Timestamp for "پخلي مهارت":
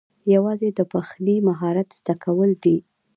0.91-1.87